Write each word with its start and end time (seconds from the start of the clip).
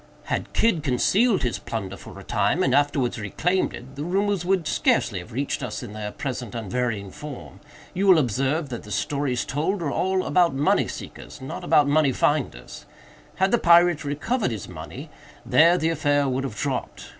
Had 0.23 0.51
Kidd 0.53 0.81
concealed 0.81 1.43
his 1.43 1.59
plunder 1.59 1.95
for 1.95 2.19
a 2.19 2.23
time, 2.23 2.63
and 2.63 2.73
afterwards 2.73 3.19
reclaimed 3.19 3.71
it, 3.75 3.95
the 3.95 4.03
rumors 4.03 4.43
would 4.43 4.65
scarcely 4.65 5.19
have 5.19 5.31
reached 5.31 5.61
us 5.61 5.83
in 5.83 5.93
their 5.93 6.11
present 6.11 6.55
unvarying 6.55 7.11
form. 7.11 7.59
You 7.93 8.07
will 8.07 8.17
observe 8.17 8.69
that 8.69 8.81
the 8.81 8.89
stories 8.89 9.45
told 9.45 9.79
are 9.83 9.91
all 9.91 10.25
about 10.25 10.55
money 10.55 10.87
seekers, 10.87 11.39
not 11.39 11.63
about 11.63 11.87
money 11.87 12.13
finders. 12.13 12.87
Had 13.35 13.51
the 13.51 13.59
pirate 13.59 14.03
recovered 14.03 14.49
his 14.49 14.67
money, 14.67 15.11
there 15.45 15.77
the 15.77 15.89
affair 15.89 16.27
would 16.27 16.45
have 16.45 16.55
dropped. 16.55 17.09